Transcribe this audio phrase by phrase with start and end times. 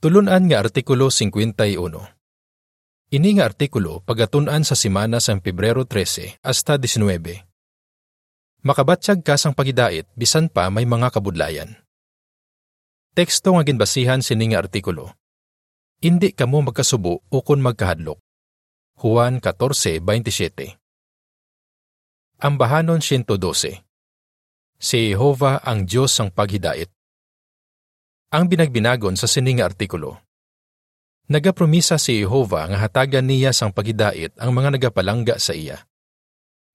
[0.00, 1.60] Tulunan nga Artikulo 51
[3.12, 7.20] Ini nga artikulo pagatunan sa simana sa Pebrero 13 hasta 19.
[8.64, 11.84] Makabatsyag ka sang pagidait bisan pa may mga kabudlayan.
[13.12, 15.12] Teksto nga ginbasihan sini nga artikulo.
[16.00, 18.16] Indi kamo magkasubo ukon magkahadlok.
[19.04, 20.80] Juan 14:27.
[22.40, 23.84] Ang bahanon 112.
[24.80, 26.88] Si Jehova ang Diyos ang paghidait
[28.30, 30.22] ang binagbinagon sa sining artikulo.
[31.30, 35.82] Nagapromisa si Jehova nga hatagan niya sang pagidait ang mga nagapalangga sa iya.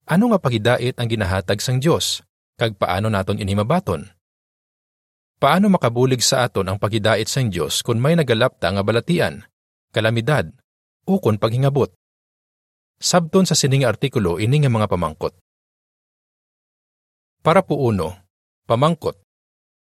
[0.04, 2.20] Ano nga pagidait ang ginahatag sang Dios?
[2.60, 4.04] Kag paano naton ini mabaton?
[5.36, 9.44] Paano makabulig sa aton ang pagidait sang Dios kung may nagalapta nga balatian,
[9.92, 10.48] kalamidad,
[11.04, 11.92] o kung paghingabot?
[12.96, 15.36] Sabton sa sining artikulo ini nga mga pamangkot.
[17.44, 18.16] Para po uno,
[18.64, 19.25] pamangkot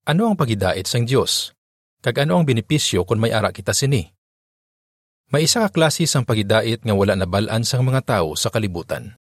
[0.08, 1.52] ano ang pagidait sang Dios?
[2.00, 4.08] Kag ano ang benepisyo kung may ara kita sini?
[5.28, 9.20] May isa ka klase sang pagidait nga wala nabalaan sang mga tao sa kalibutan.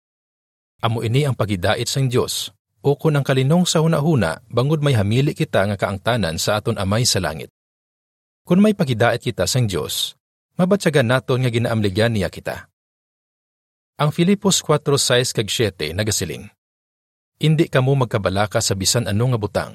[0.85, 2.53] Amo ini ang pagidait sang Dios
[2.85, 7.01] o kun ang kalinong sa hunahuna bangod may hamili kita nga kaangtanan sa aton amay
[7.01, 7.49] sa langit.
[8.45, 10.13] Kung may pagidait kita sang Dios,
[10.61, 12.69] mabatsagan naton nga ginaamligyan niya kita.
[13.97, 16.45] Ang Filipos 4:6 kag 7 nagasiling.
[17.41, 19.73] Indi kamo magkabalaka sa bisan ano nga butang,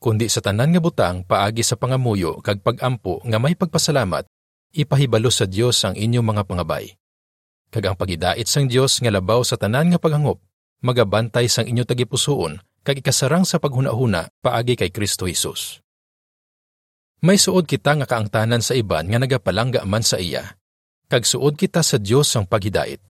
[0.00, 4.24] kundi sa tanan nga butang paagi sa pangamuyo kag pagampo nga may pagpasalamat,
[4.72, 6.96] ipahibalo sa Dios ang inyong mga pangabay.
[7.70, 10.40] Kag ang pagidait sang Dios nga labaw sa tanan nga paghangop,
[10.82, 15.84] magabantay sang inyo tagipusoon kag ikasarang sa paghunahuna paagi kay Kristo Hesus.
[17.20, 20.56] May suod kita nga kaangtanan sa iban nga nagapalangga man sa iya,
[21.12, 23.04] kag suod kita sa Dios ang paghidait.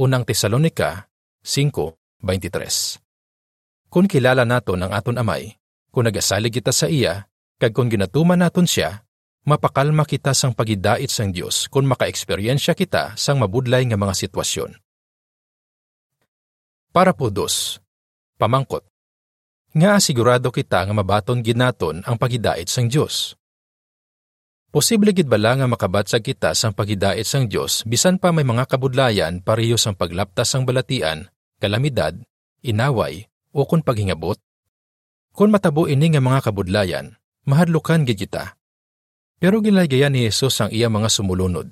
[0.00, 1.12] Unang Tesalonika
[1.44, 3.92] 5:23.
[3.92, 5.60] Kung kilala naton ang aton amay,
[5.96, 7.24] kung nagasalig kita sa iya,
[7.56, 9.00] kag kung ginatuman naton siya,
[9.48, 14.76] mapakalma kita sang pagidait sang Dios kung makaeksperyensya kita sang mabudlay nga mga sitwasyon.
[16.92, 17.80] Para po dos,
[18.36, 18.84] pamangkot.
[19.72, 23.32] Nga sigurado kita nga mabaton ginaton ang pagidait sang Dios.
[24.68, 29.40] Posible gid bala nga makabatsag kita sang pagidait sang Dios bisan pa may mga kabudlayan
[29.40, 32.20] pareho sang paglaptas sang balatian, kalamidad,
[32.60, 33.24] inaway,
[33.56, 34.36] o kung paghingabot,
[35.36, 37.12] kung matabo ini nga mga kabudlayan,
[37.44, 38.56] mahadlukan gid kita.
[39.36, 41.68] Pero ginlaygayan ni Jesus ang iya mga sumulunod.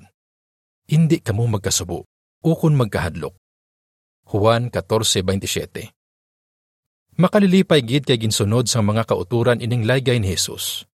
[0.85, 2.05] Hindi kamo magkasubo,
[2.45, 3.33] ukon magkahadlok.
[4.29, 5.89] Juan 14:27.
[7.17, 10.85] Makalilipay gid kay ginsunod sang mga kauturan ining laygay ni Jesus.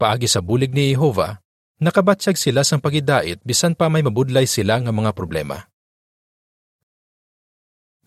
[0.00, 1.44] Paagi sa bulig ni Jehova,
[1.76, 5.68] nakabatsyag sila sang pagidait bisan pa may mabudlay sila nga mga problema.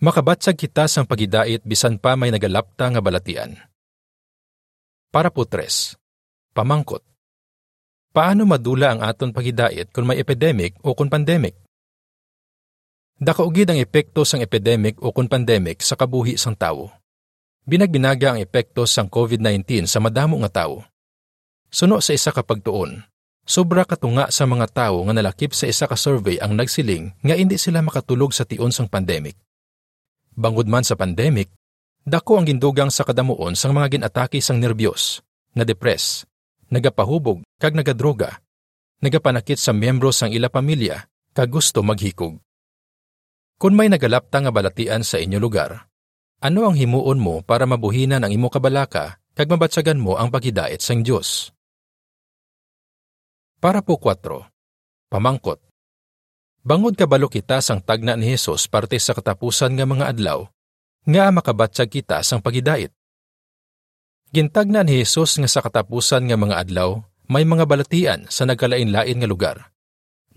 [0.01, 3.70] Makabatsag kita sang pagidait bisan pa may nagalapta nga balatian.
[5.11, 5.99] Para po tres,
[6.55, 7.03] pamangkot.
[8.15, 11.51] Paano madula ang aton pagidait kung may epidemic o kung pandemic?
[13.19, 16.95] Dakaugid ang epekto sang epidemic o kung pandemic sa kabuhi sang tawo.
[17.67, 20.87] Binagbinaga ang epekto sang COVID-19 sa madamo nga tawo.
[21.67, 23.03] Suno sa isa ka pagtuon,
[23.43, 27.59] sobra katunga sa mga tawo nga nalakip sa isa ka survey ang nagsiling nga hindi
[27.59, 29.35] sila makatulog sa tion sang pandemic.
[30.39, 31.51] Bangod man sa pandemic,
[32.01, 35.21] Dako ang gindugang sa kadamuon sang mga ginatake sang nerbiyos,
[35.53, 36.25] na depres,
[36.73, 38.41] nagapahubog kag nagadroga,
[39.05, 41.05] nagapanakit sa miyembro sang ila pamilya
[41.37, 42.41] kag gusto maghikog.
[43.61, 45.85] Kung may nagalapta nga balatian sa inyo lugar,
[46.41, 51.05] ano ang himuon mo para mabuhinan ang imo kabalaka kag mabatsagan mo ang paghidait sang
[51.05, 51.53] Dios?
[53.61, 54.49] Para po 4.
[55.13, 55.61] Pamangkot.
[56.65, 60.49] Bangod kabalo kita sang tagna ni Hesus parte sa katapusan nga mga adlaw,
[61.01, 62.93] nga makabatsag kita sang pagidait.
[64.29, 69.27] Gintagna ni Jesus nga sa katapusan nga mga adlaw, may mga balatian sa nagkalain-lain nga
[69.27, 69.57] lugar.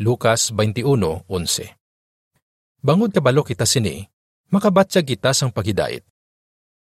[0.00, 1.76] Lucas 21:11.
[2.80, 4.08] Bangod kabalo kita sini,
[4.50, 6.02] makabatsag kita sang pagidait.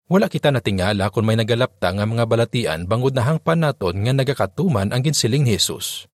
[0.08, 4.92] Wala kita natingala kung may nagalapta nga mga balatian bangod na hangpan naton nga nagakatuman
[4.92, 6.08] ang ginsiling ni Jesus.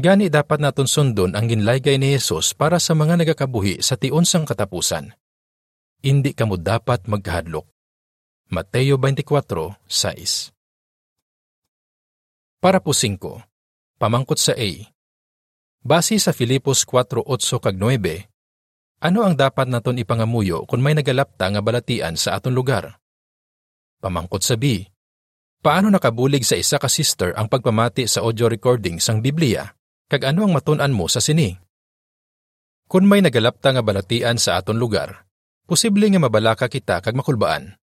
[0.00, 4.42] Gani dapat naton sundon ang ginlaygay ni Jesus para sa mga nagakabuhi sa tion sang
[4.48, 5.14] katapusan
[6.04, 7.64] hindi kamo dapat magkahadlok.
[8.52, 10.52] Mateo 24:6
[12.60, 13.40] Para po 5.
[13.96, 14.70] Pamangkot sa A.
[15.80, 18.28] Base sa Filipos 4:8 kag 9,
[19.00, 23.00] ano ang dapat naton ipangamuyo kung may nagalapta nga balatian sa aton lugar?
[24.04, 24.84] Pamangkot sa B.
[25.64, 29.72] Paano nakabulig sa isa ka sister ang pagpamati sa audio recording sang Biblia?
[30.12, 31.56] Kag ano ang matun-an mo sa sini?
[32.84, 35.23] Kung may nagalapta nga balatian sa aton lugar,
[35.64, 37.80] Posible nga mabalaka kita kag makulbaan.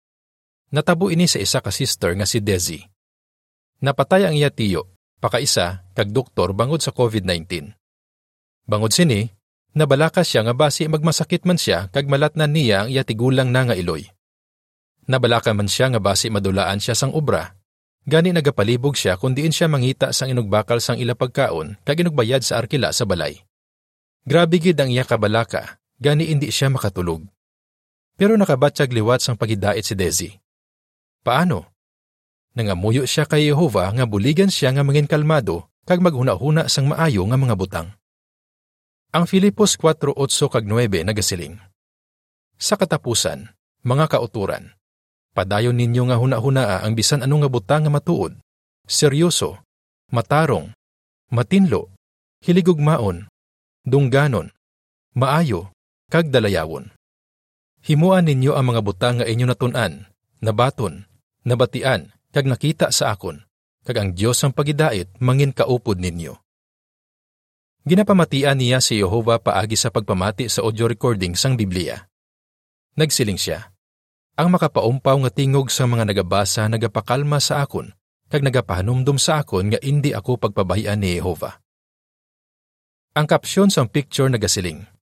[0.72, 2.80] Natabo ini sa isa ka sister nga si Desi.
[3.84, 7.74] Napatay ang iya tiyo Pakaisa, kag doktor bangod sa COVID-19.
[8.70, 9.26] Bangod sini,
[9.74, 13.76] nabalakas siya nga basi magmasakit man siya kag malatnan niya ang iya tigulang na nga
[13.76, 14.08] iloy.
[15.10, 17.60] Nabalaka man siya nga basi madulaan siya sang obra.
[18.06, 22.62] Gani nagapalibog siya kung diin siya mangita sang inugbakal sang ila pagkaon kag inugbayad sa
[22.62, 23.42] arkila sa balay.
[24.24, 27.35] Grabe gid ang iya kabalaka, gani indi siya makatulog.
[28.16, 30.32] Pero nakabatsyag liwat sang pagidait si Desi.
[31.20, 31.76] Paano?
[32.56, 37.36] Nangamuyo siya kay Jehova nga buligan siya nga mangin kalmado kag maghuna-huna sang maayo nga
[37.36, 37.92] mga butang.
[39.12, 40.16] Ang Filipos 4:8
[40.48, 41.60] kag 9 nagasiling.
[42.56, 43.52] Sa katapusan,
[43.84, 44.72] mga kauturan,
[45.36, 48.40] padayon ninyo nga huna-hunaa ang bisan anong nga butang nga matuod,
[48.88, 49.60] seryoso,
[50.16, 50.72] matarong,
[51.36, 51.92] matinlo,
[52.48, 53.28] hiligugmaon,
[53.84, 54.56] dungganon,
[55.12, 55.76] maayo,
[56.08, 56.95] kag dalayawon.
[57.86, 60.10] Himuan ninyo ang mga butang nga inyo natun-an,
[60.42, 61.06] nabaton,
[61.46, 63.46] nabatian, kag nakita sa akon,
[63.86, 66.34] kag ang Dios ang pagidait mangin kaupod ninyo.
[67.86, 72.02] Ginapamatian niya si Jehova paagi sa pagpamati sa audio recording sang Biblia.
[72.98, 73.70] Nagsiling siya,
[74.34, 77.94] ang makapaumpaw nga tingog sa mga nagabasa nagapakalma sa akon,
[78.34, 81.62] kag nagapahanumdum sa akon nga indi ako pagpabahian ni Jehova.
[83.14, 84.95] Ang kapsyon sang picture nagasiling.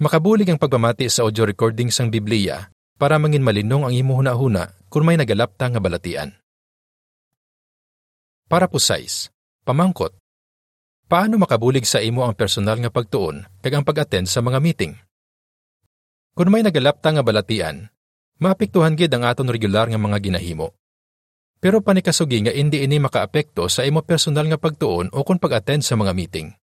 [0.00, 5.04] Makabulig ang pagpamati sa audio recording sang Biblia para mangin malinong ang imo huna-huna kung
[5.04, 6.40] may nagalapta nga balatian.
[8.48, 9.28] Para po size,
[9.68, 10.16] pamangkot.
[11.04, 14.96] Paano makabulig sa imo ang personal nga pagtuon kag ang pag-attend sa mga meeting?
[16.32, 17.92] Kung may nagalapta nga balatian,
[18.40, 20.72] maapektuhan gid ang aton regular nga mga ginahimo.
[21.60, 25.92] Pero panikasugi nga indi ini makaapekto sa imo personal nga pagtuon o kung pag-attend sa
[25.92, 26.56] mga meeting.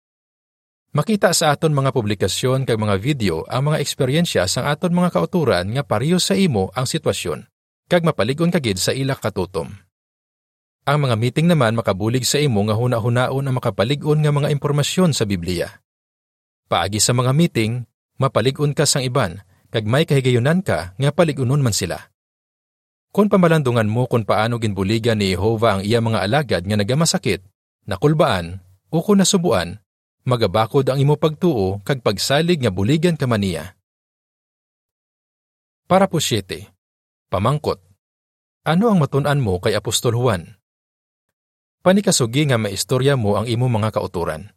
[0.96, 5.68] Makita sa aton mga publikasyon kag mga video ang mga eksperyensya sang aton mga kauturan
[5.76, 7.44] nga pareho sa imo ang sitwasyon,
[7.92, 9.68] kag mapaligon kagid sa ila katutom.
[10.88, 15.28] Ang mga meeting naman makabulig sa imo nga huna-hunaon ang makapaligon nga mga impormasyon sa
[15.28, 15.68] Biblia.
[16.72, 17.84] Paagi sa mga meeting,
[18.16, 22.00] mapaligon ka sang iban, kag may kahigayunan ka nga paligunon man sila.
[23.12, 27.44] Kung pamalandungan mo kung paano ginbuligan ni Jehova ang iya mga alagad nga nagamasakit,
[27.84, 29.84] nakulbaan, o kung nasubuan,
[30.28, 33.80] magabakod ang imo pagtuo kag pagsalig nga buligan ka maniya.
[35.88, 36.68] Para po siyete,
[37.32, 37.80] pamangkot.
[38.68, 40.60] Ano ang matun-an mo kay Apostol Juan?
[41.80, 44.52] Panikasugi nga maistorya mo ang imo mga kauturan.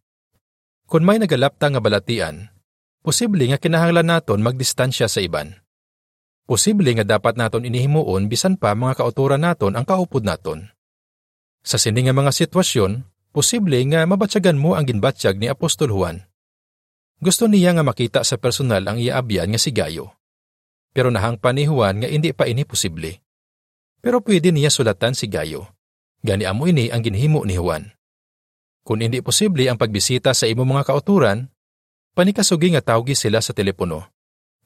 [0.91, 2.51] Kung may nagalapta nga balatian,
[3.07, 5.55] posible nga kinahanglan naton magdistansya sa iban.
[6.51, 10.67] Posible nga dapat naton inihimuon bisan pa mga kauturan naton ang kaupod naton.
[11.63, 16.27] Sa sini nga mga sitwasyon, posible nga mabatsagan mo ang ginbatsyag ni Apostol Juan.
[17.23, 20.19] Gusto niya nga makita sa personal ang iaabyan nga si Gayo.
[20.91, 23.23] Pero nahangpan ni Juan nga hindi pa ini posible.
[24.03, 25.77] Pero pwede niya sulatan si Gayo.
[26.21, 27.93] Gani amo ini ang ginhimo ni Juan.
[28.85, 31.47] Kung hindi posible ang pagbisita sa imo mga kauturan,
[32.17, 34.09] panikasugi nga tawgi sila sa telepono,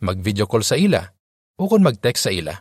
[0.01, 1.03] mag-video call sa ila,
[1.59, 2.55] o kung mag-text sa ila.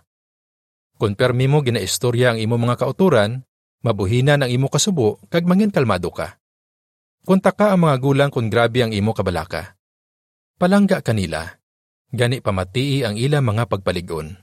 [0.97, 3.45] Kung permi mo ginaistorya ang imo mga kauturan,
[3.83, 6.39] mabuhina ang imo kasubo kag mangin kalmado ka.
[7.24, 9.75] Kunta ka ang mga gulang kung grabe ang imo kabalaka.
[10.59, 11.44] Palangga kanila,
[12.12, 14.35] gani pamatii ang ila mga pagpaligon.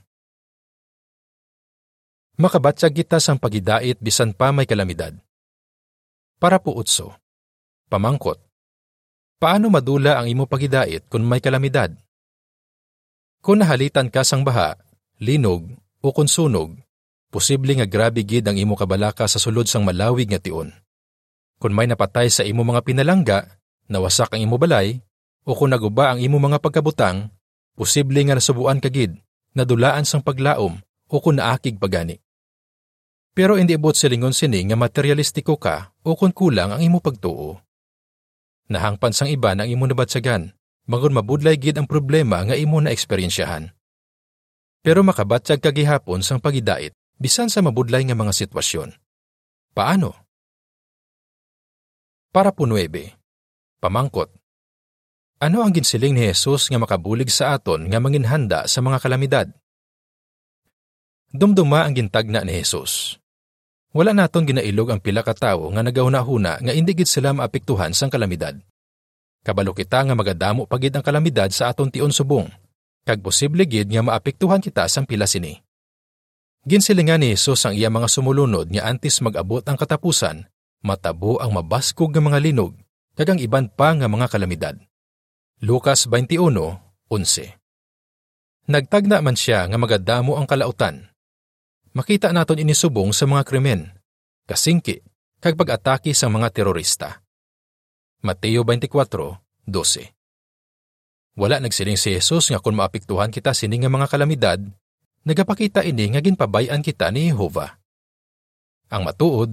[2.41, 5.13] Makabatsag kita sang pagidait bisan pa may kalamidad.
[6.41, 7.13] Para po utso.
[7.85, 8.41] Pamangkot.
[9.37, 11.93] Paano madula ang imo pagidait kung may kalamidad?
[13.45, 14.77] Kung nahalitan ka sang baha,
[15.21, 15.69] linog,
[16.01, 16.77] o kung sunog,
[17.31, 20.69] posible nga grabe gid ang imo kabalaka sa sulod sang malawig nga tion.
[21.57, 23.47] Kung may napatay sa imo mga pinalangga,
[23.87, 24.99] nawasak ang imo balay,
[25.47, 27.31] o kung naguba ang imo mga pagkabutang,
[27.73, 29.15] posible nga nasubuan ka gid,
[29.55, 32.19] nadulaan sang paglaom o kung naakig pagani.
[33.31, 37.63] Pero hindi ibot silingon sini nga materialistiko ka o kung kulang ang imo pagtuo.
[38.67, 40.51] Nahangpan sang iba ang imo nabatsagan,
[40.83, 43.71] magun mabudlay gid ang problema nga imo na eksperyensyahan.
[44.83, 48.97] Pero makabatsag kagihapon sang pagidait bisan sa mabudlay nga mga sitwasyon.
[49.77, 50.17] Paano?
[52.33, 52.89] Para po 9.
[53.77, 54.33] Pamangkot.
[55.37, 59.47] Ano ang ginsiling ni Jesus nga makabulig sa aton nga manginhanda sa mga kalamidad?
[61.29, 63.21] Dumduma ang gintagna ni Jesus.
[63.93, 68.09] Wala naton ginailog ang pila ka tawo nga nagahuna-huna nga indi gid sila maapektuhan sang
[68.09, 68.55] kalamidad.
[69.41, 72.47] Kabalo kita nga magadamo pagid ang kalamidad sa aton tion subong,
[73.03, 75.70] kag posible gid nga maapektuhan kita sang pila sini.
[76.61, 80.45] Ginsilingan ni Jesus ang iya mga sumulunod nga antes mag-abot ang katapusan,
[80.85, 82.77] matabo ang mabaskog nga mga linog,
[83.17, 84.77] kag ang iban pa nga mga kalamidad.
[85.65, 87.57] Lucas 21:11
[88.69, 91.09] Nagtagna man siya nga magadamo ang kalautan.
[91.97, 93.89] Makita naton inisubong sa mga krimen,
[94.45, 95.01] kasingki,
[95.41, 97.25] kag pag-atake sa mga terorista.
[98.21, 100.13] Mateo 24:12.
[101.41, 104.61] Wala nagsiling si Jesus nga kung maapektuhan kita sini nga mga kalamidad,
[105.25, 107.77] nagapakita ini nga ginpabayan kita ni Jehova.
[108.91, 109.51] Ang matuod,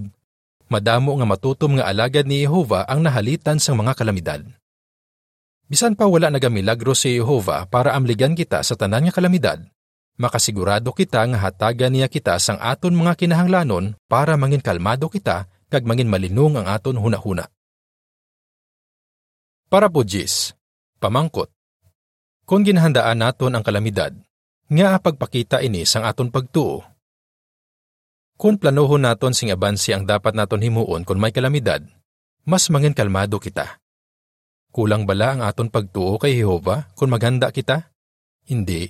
[0.67, 4.41] madamo nga matutom nga alagad ni Jehova ang nahalitan sang mga kalamidad.
[5.69, 9.61] Bisan pa wala nagamilagro si Jehova para amligan kita sa tanan nga kalamidad,
[10.17, 15.85] makasigurado kita nga hatagan niya kita sang aton mga kinahanglanon para mangin kalmado kita kag
[15.85, 17.45] mangin malinong ang aton hunahuna.
[19.69, 20.57] Para po Jis,
[20.97, 21.53] pamangkot.
[22.49, 24.17] Kung ginahandaan naton ang kalamidad,
[24.69, 26.85] nga pagpakita ini sang aton pagtuo.
[28.39, 31.83] Kung planohon naton sing abansi ang dapat naton himuon kung may kalamidad,
[32.45, 33.81] mas mangin kalmado kita.
[34.69, 37.89] Kulang bala ang aton pagtuo kay Jehova kung maghanda kita?
[38.45, 38.87] Hindi.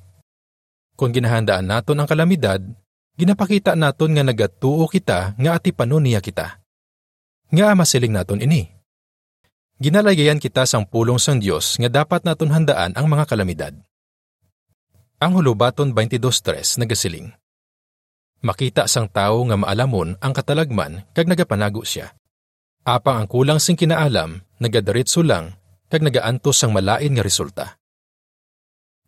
[1.00, 2.60] Kung ginahandaan naton ang kalamidad,
[3.16, 6.60] ginapakita naton nga nagatuo kita nga ati niya kita.
[7.50, 8.68] Nga masiling naton ini.
[9.80, 13.74] Ginalagayan kita sang pulong sang Dios nga dapat naton handaan ang mga kalamidad.
[15.20, 17.36] Ang hulubaton 22.3 nagasiling.
[18.40, 22.16] Makita sang tao nga maalamon ang katalagman kag nagapanago siya.
[22.88, 25.60] Apang ang kulang sing kinaalam, nagadaritso lang
[25.92, 27.66] kag nagaantos sang malain nga resulta.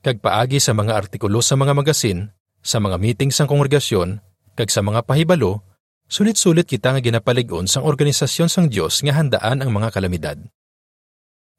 [0.03, 2.27] Kag paagi sa mga artikulo sa mga magasin,
[2.59, 4.19] sa mga meeting sang kongregasyon,
[4.59, 5.63] kag sa mga pahibalo,
[6.11, 10.43] sulit-sulit kita nga ginapalig-on sang organisasyon sang Dios nga handaan ang mga kalamidad.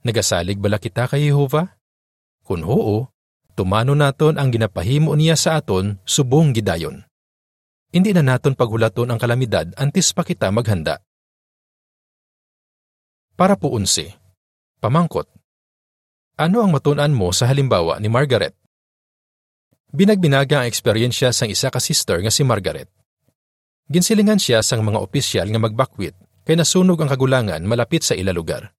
[0.05, 1.73] Nagasalig bala kita kay Jehova?
[2.45, 3.09] Kung oo,
[3.53, 7.05] tumano naton ang ginapahimo niya sa aton subong gidayon.
[7.93, 11.05] Hindi na naton paghulaton ang kalamidad antes pa kita maghanda.
[13.37, 14.09] Para po unsi,
[14.81, 15.29] pamangkot.
[16.41, 18.57] Ano ang matunan mo sa halimbawa ni Margaret?
[19.93, 22.89] Binagbinaga ang eksperyensya sang isa ka sister nga si Margaret.
[23.93, 26.17] Ginsilingan siya sang mga opisyal nga magbakwit
[26.49, 28.73] kay nasunog ang kagulangan malapit sa ila lugar.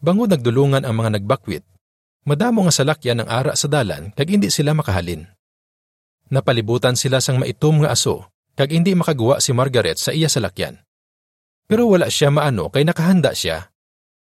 [0.00, 1.62] Bangod nagdulungan ang mga nagbakwit,
[2.22, 5.26] madamo nga salakyan ang ara sa dalan kag hindi sila makahalin.
[6.32, 10.80] Napalibutan sila sang maitom nga aso kag hindi makagawa si Margaret sa iya salakyan.
[11.66, 13.72] Pero wala siya maano kay nakahanda siya.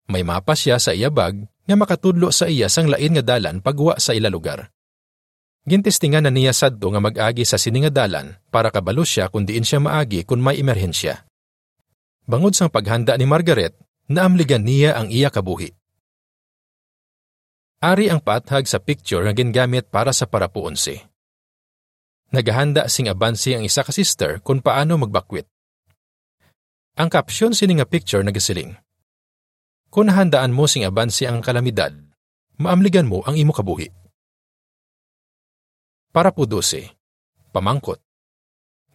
[0.08, 4.00] May mapa siya sa iya bag nga makatudlo sa iya sang lain nga dalan pagwa
[4.00, 4.72] sa ila lugar.
[5.68, 9.68] Gintestingan na niya sadto nga mag-agi sa sini nga dalan para kabalo siya kung diin
[9.68, 11.28] siya maagi kung may emerhensya.
[12.24, 13.76] Bangod sang paghanda ni Margaret,
[14.08, 15.76] naamligan niya ang iya kabuhi.
[17.78, 20.98] Ari ang paathag sa picture nga gingamit para sa parapuonsi.
[22.34, 25.46] Nagahanda sing abansi ang isa ka sister kung paano magbakwit.
[26.98, 28.74] Ang caption sini nga picture nagasiling.
[29.94, 31.94] Kung nahandaan mo sing abansi ang kalamidad,
[32.58, 33.88] maamligan mo ang imo kabuhi.
[36.10, 36.92] Para po 12.
[37.54, 38.02] Pamangkot.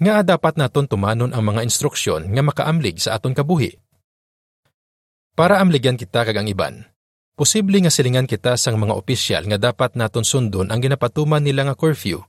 [0.02, 3.78] Nga dapat naton tumanon ang mga instruksyon nga makaamlig sa aton kabuhi
[5.32, 6.91] para amligyan kita kag ang iban.
[7.32, 11.72] Posible nga silingan kita sang mga opisyal nga dapat naton sundon ang ginapatuman nila nga
[11.72, 12.20] curfew.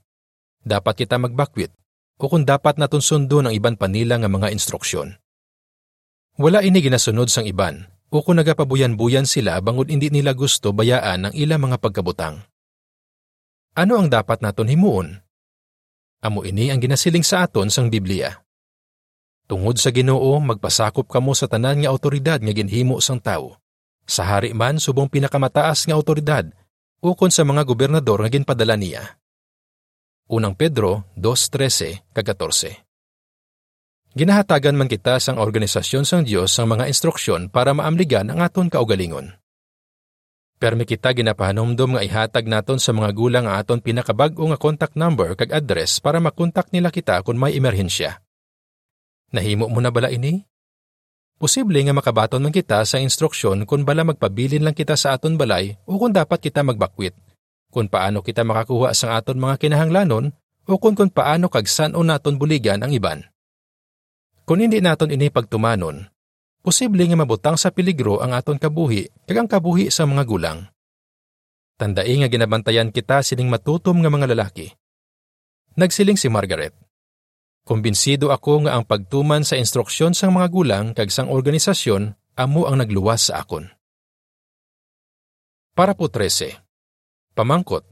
[0.64, 1.68] Dapat kita magbakwit
[2.16, 5.20] o kung dapat naton sundon ang iban pa nila nga mga instruksyon.
[6.40, 11.34] Wala ini ginasunod sang iban o kung nagapabuyan-buyan sila bangod hindi nila gusto bayaan ang
[11.36, 12.40] ilang mga pagkabutang.
[13.76, 15.20] Ano ang dapat naton himuon?
[16.24, 18.40] Amo ini ang ginasiling sa aton sang Biblia.
[19.44, 23.60] Tungod sa Ginoo magpasakop kamo sa tanan nga awtoridad nga ginhimo sang tawo.
[24.04, 26.44] Sa hari man subong pinakamataas nga awtoridad
[27.04, 29.16] ukon sa mga gobernador nga ginpadala niya.
[30.28, 32.84] Unang Pedro 2:13 14.
[34.14, 39.36] Ginahatagan man kita sang organisasyon sang Dios sang mga instruksyon para maamligan ang aton kaugalingon.
[40.54, 45.34] Permi kita ginapahanomdom nga ihatag naton sa mga gulang ang aton pinakabag-o nga contact number
[45.36, 48.22] kag address para makontak nila kita kung may emerhensya.
[49.34, 50.46] Nahimo mo na bala ini?
[51.34, 55.74] Posible nga makabaton man kita sa instruksyon kung bala magpabilin lang kita sa aton balay
[55.82, 57.14] o kung dapat kita magbakwit,
[57.74, 60.30] kung paano kita makakuha sa aton mga kinahanglanon
[60.70, 63.26] o kung kung paano kag o naton buligan ang iban.
[64.46, 66.06] Kung hindi naton ini pagtumanon,
[66.62, 70.58] posible nga mabutang sa peligro ang aton kabuhi kag ang kabuhi sa mga gulang.
[71.74, 74.70] Tandai nga ginabantayan kita sining matutom nga mga lalaki.
[75.74, 76.83] Nagsiling si Margaret.
[77.64, 82.76] Kumbinsido ako nga ang pagtuman sa instruksyon sang mga gulang kag sang organisasyon amo ang
[82.76, 83.72] nagluwas sa akon.
[85.72, 86.60] Para po 13.
[87.32, 87.88] Pamangkot.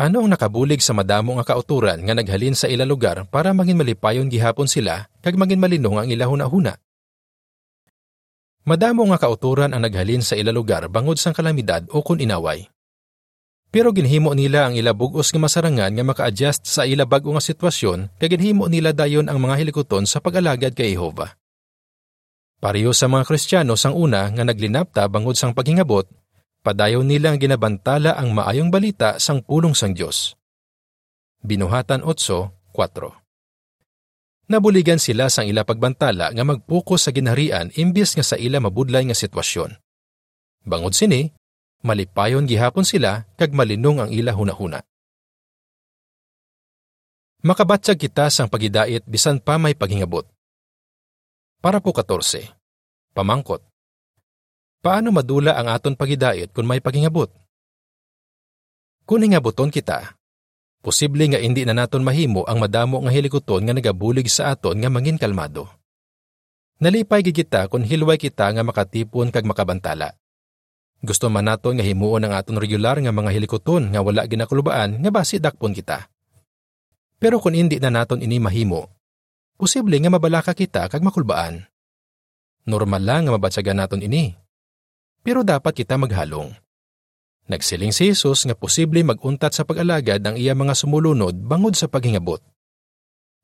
[0.00, 4.32] Ano ang nakabulig sa madamo nga kauturan nga naghalin sa ila lugar para maging malipayon
[4.32, 6.80] gihapon sila kag maging malinong ang ila huna-huna?
[8.64, 12.71] Madamo nga kauturan ang naghalin sa ila lugar bangod sang kalamidad o kun inaway.
[13.72, 18.12] Pero ginhimo nila ang ila bugos nga masarangan nga maka-adjust sa ila bag-o nga sitwasyon
[18.20, 21.40] kay ginhimo nila dayon ang mga hilikoton sa pag-alagad kay Jehova.
[22.60, 26.04] Pareho sa mga Kristiyano sang una nga naglinapta bangod sang paghingabot,
[26.60, 30.36] padayon nila ang ginabantala ang maayong balita sang pulong sang Dios.
[31.40, 34.52] Binuhatan 8:4.
[34.52, 39.16] Nabuligan sila sang ila pagbantala nga magpuko sa ginharian imbis nga sa ila mabudlay nga
[39.16, 39.80] sitwasyon.
[40.68, 41.32] Bangod sini,
[41.82, 44.80] malipayon gihapon sila kag malinong ang ila hunahuna.
[47.42, 50.22] Makabatsag kita sang pagidait bisan pa may paghingabot.
[51.58, 52.54] Para po 14.
[53.10, 53.66] Pamangkot.
[54.78, 57.30] Paano madula ang aton pagidait kung may paghingabot?
[59.02, 60.14] Kung hingabuton kita,
[60.86, 64.86] posible nga hindi na naton mahimo ang madamo nga hilikoton nga nagabulig sa aton nga
[64.86, 65.66] mangin kalmado.
[66.78, 70.14] Nalipay gid kita kung hilway kita nga makatipon kag makabantala.
[71.02, 75.10] Gusto man naton nga himuon ang aton regular nga mga hilikoton nga wala ginakulubaan nga
[75.10, 76.06] basi dakpon kita.
[77.18, 78.86] Pero kung hindi na naton ini mahimo,
[79.58, 81.66] posible nga mabalaka kita kag makulbaan.
[82.70, 84.30] Normal lang nga mabatsagan naton ini.
[85.26, 86.54] Pero dapat kita maghalong.
[87.50, 92.38] Nagsiling si Jesus nga posible maguntat sa pag-alagad ang iya mga sumulunod bangod sa paghingabot.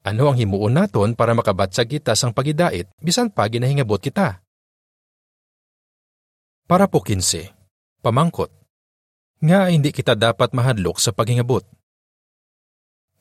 [0.06, 4.46] Ano ang himuon naton para makabatsag kita sang pagidait bisan pa ginahingabot kita?
[6.68, 7.48] Para po 15.
[8.04, 8.52] Pamangkot.
[9.40, 11.64] Nga hindi kita dapat mahadlok sa paghingabot.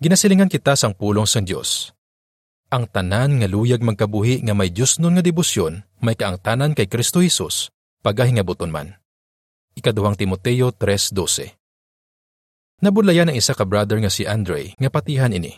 [0.04, 1.96] Ginasilingan kita sang pulong sang Dios.
[2.68, 7.24] Ang tanan nga luyag magkabuhi nga may Dios nun nga debosyon, may kaangtanan kay Kristo
[7.24, 7.72] Jesus,
[8.04, 9.00] pagahingabuton man.
[9.80, 15.56] Ikaduhang Timoteo 3.12 Nabulayan ang isa ka brother nga si Andre nga patihan ini.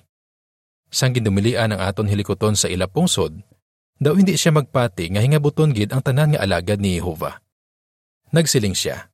[0.94, 3.34] Sang gindumilian ang aton hilikoton sa ila pungsod,
[3.98, 7.49] daw hindi siya magpati nga hingabuton gid ang tanan nga alagad ni Jehova.
[8.30, 9.10] Nagsiling siya.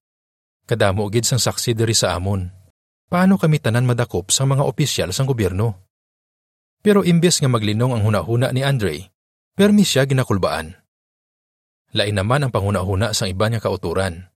[0.66, 2.66] Kadamo gid sang saksi diri sa amon
[3.16, 5.88] paano kami tanan madakop sa mga opisyal sang gobyerno.
[6.84, 9.10] Pero imbes nga maglinong ang hunahuna ni Andre,
[9.58, 10.78] permi siya ginakulbaan.
[11.96, 14.30] Lain naman ang panghunahuna sang iba niya kauturan.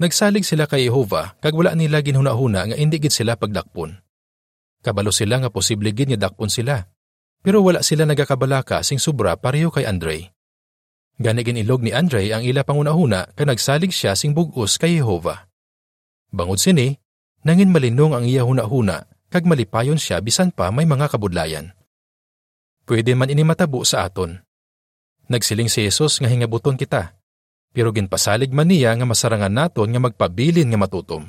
[0.00, 3.94] Nagsalig sila kay Jehova kag wala nila ginhunahuna nga indi gid sila pagdakpon.
[4.82, 6.90] Kabalo sila nga posible gid nga dakpon sila.
[7.44, 10.32] Pero wala sila nagakabalaka sing sobra pareho kay Andre.
[11.14, 15.46] Gani ilog ni Andre ang ila pangunahuna kag nagsalig siya sing bugos kay Jehova.
[16.34, 16.98] Bangod sini,
[17.44, 21.76] Nangin malinong ang iya huna-huna, kag malipayon siya bisan pa may mga kabudlayan.
[22.88, 24.40] Pwede man ini matabo sa aton.
[25.28, 27.20] Nagsiling si Jesus nga hingabuton kita,
[27.76, 31.28] pero ginpasalig man niya nga masarangan naton nga magpabilin nga matutom.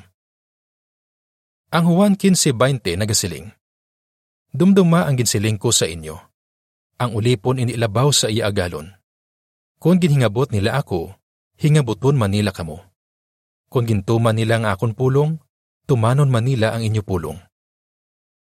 [1.76, 3.52] Ang Juan 15.20 nagasiling,
[4.56, 6.16] Dumduma ang ginsiling ko sa inyo.
[6.96, 8.88] Ang ulipon inilabaw sa iya agalon.
[9.78, 11.14] Kung ginhingabot nila ako,
[11.60, 12.82] hingabuton man nila kamo.
[13.70, 15.38] Kung gintuman nila ang akon pulong,
[15.86, 17.38] Tumanon Manila ang inyo pulong.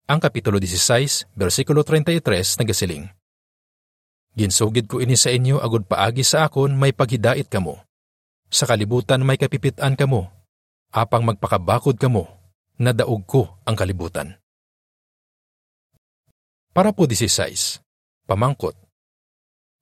[0.07, 2.23] Ang Kapitulo 16, versikulo 33
[2.63, 3.11] nagasiling.
[4.39, 7.83] Ginsugid ko ini sa inyo agud paagi sa akon may paghidait kamo.
[8.47, 10.31] Sa kalibutan may kapipitan kamo.
[10.95, 12.31] Apang magpakabakod kamo,
[12.79, 14.39] nadaog ko ang kalibutan.
[16.71, 17.83] Para po 16.
[18.25, 18.79] Pamangkot.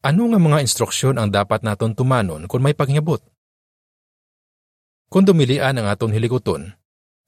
[0.01, 3.21] Ano nga mga instruksyon ang dapat naton tumanon kung may paghingabot?
[5.13, 6.73] Kung dumilian ang aton hilikoton,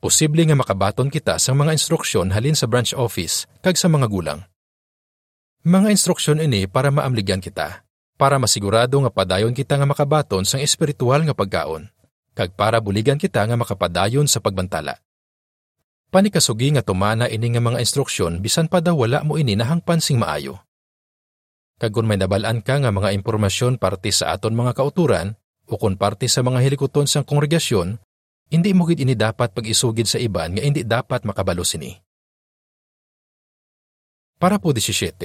[0.01, 4.41] posible nga makabaton kita sa mga instruksyon halin sa branch office kag sa mga gulang.
[5.69, 7.85] Mga instruksyon ini para maamligyan kita,
[8.17, 11.93] para masigurado nga padayon kita nga makabaton sang espiritual nga pagkaon,
[12.33, 14.97] kag para buligan kita nga makapadayon sa pagbantala.
[16.09, 20.17] Panikasugi nga tumana ini nga mga instruksyon bisan pa daw wala mo ini nahangpan sing
[20.17, 20.57] maayo.
[21.83, 25.35] Kag may nabalaan ka nga mga impormasyon parte sa aton mga kauturan
[25.67, 27.99] o kung parte sa mga hilikoton sang kongregasyon
[28.55, 31.91] hindi mo gid ini dapat pag-isugid sa iban nga hindi dapat makabalo sini.
[34.39, 35.19] Para po 17.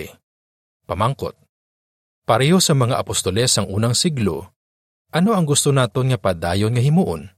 [0.90, 1.38] Pamangkot.
[2.26, 4.50] Pareho sa mga apostoles ang unang siglo,
[5.14, 7.30] ano ang gusto naton nga padayon nga himuon?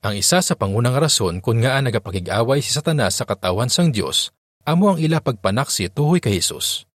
[0.00, 4.32] Ang isa sa pangunang rason kung nga nagapakig-away si Satanas sa katawan sang Dios,
[4.64, 6.88] amo ang ila pagpanaksi tuhoy kay Hesus.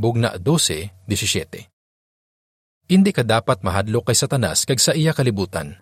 [0.00, 1.68] Bugna 12:17.
[2.88, 5.76] Hindi ka dapat mahadlok kay Satanas kag sa iya kalibutan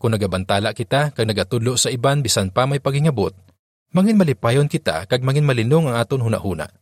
[0.00, 3.36] kung nagabantala kita kag nagatudlo sa iban bisan pa may pagingabot,
[3.92, 6.72] mangin malipayon kita kag mangin malinong ang aton hunahuna.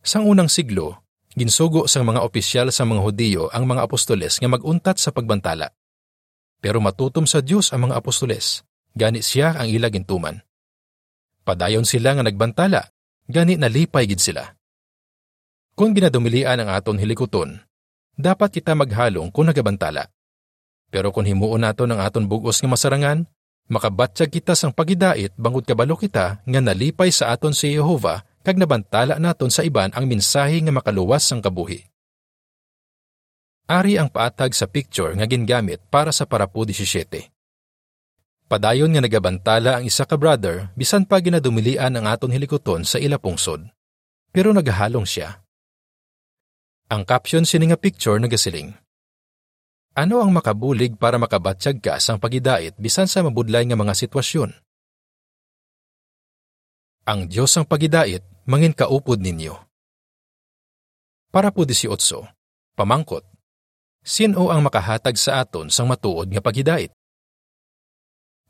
[0.00, 1.04] Sang unang siglo,
[1.36, 5.76] ginsugo sang mga opisyal sa mga Hudiyo ang mga apostoles nga maguntat sa pagbantala.
[6.64, 8.64] Pero matutom sa Dios ang mga apostoles,
[8.96, 10.40] gani siya ang ila gintuman.
[11.44, 12.88] Padayon sila nga nagbantala,
[13.28, 14.56] gani nalipay gid sila.
[15.80, 17.56] Kung ginadumilian ang aton hilikoton,
[18.12, 20.12] dapat kita maghalong kung nagabantala.
[20.92, 23.24] Pero kung himuon nato ng aton bugos nga masarangan,
[23.72, 29.16] makabatyag kita sang pagidait bangod kabalo kita nga nalipay sa aton si Jehova kag nabantala
[29.16, 31.80] naton sa iban ang mensahe nga makaluwas sang kabuhi.
[33.64, 37.32] Ari ang paatag sa picture nga gingamit para sa parapo 17.
[38.52, 43.16] Padayon nga nagabantala ang isa ka brother bisan pa ginadumilian ang aton hilikoton sa ila
[43.16, 43.64] pungsod.
[44.28, 45.40] Pero nagahalong siya.
[46.90, 48.74] Ang caption sini nga picture nagasiling.
[49.94, 54.50] Ano ang makabulig para makabatsyag ka sang pagidait bisan sa mabudlay nga mga sitwasyon?
[57.06, 59.54] Ang Diyos ang pagidait, mangin kaupod ninyo.
[61.30, 61.94] Para po 18,
[62.74, 63.22] pamangkot.
[64.02, 66.90] Sino ang makahatag sa aton sang matuod nga pagidait?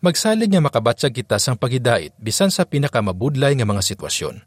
[0.00, 4.40] Magsalig nga makabatsyag kita sang pagidait bisan sa pinakamabudlay nga mga sitwasyon.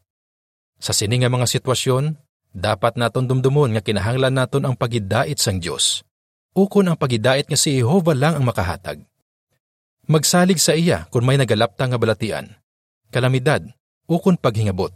[0.82, 6.06] Sa sini nga mga sitwasyon, dapat naton dumdumon nga kinahanglan naton ang pagidait sang Dios.
[6.54, 9.02] Ukon ang pagidait nga si Jehova lang ang makahatag.
[10.06, 12.54] Magsalig sa iya kung may nagalapta nga balatian,
[13.10, 13.66] kalamidad,
[14.06, 14.94] ukon paghingabot.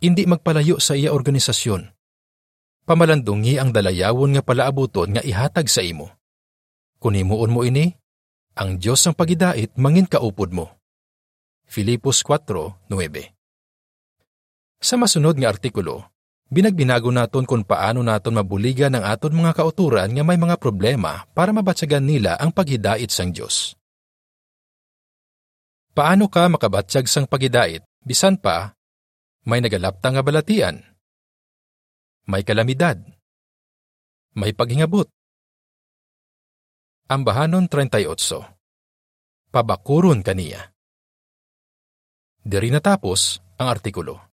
[0.00, 1.92] Hindi magpalayo sa iya organisasyon.
[2.88, 6.08] Pamalandungi ang dalayawon nga palaabuton nga ihatag sa imo.
[6.96, 7.92] Kung imuon mo ini,
[8.56, 10.80] ang Diyos ang pagidait mangin kaupod mo.
[11.66, 12.88] Filipos 4.9
[14.78, 16.13] Sa masunod nga artikulo,
[16.52, 21.52] binagbinago naton kung paano naton mabuligan ang aton mga kauturan nga may mga problema para
[21.52, 23.76] mabatsagan nila ang paghidait sang Diyos.
[25.94, 28.74] Paano ka makabatsyag sang paghidait bisan pa
[29.46, 30.82] may nagalapta nga balatian?
[32.24, 33.04] May kalamidad.
[34.34, 35.06] May paghingabot
[37.06, 40.74] Ambahanon 38 Pabakuron kaniya
[42.42, 44.33] Diri natapos ang artikulo.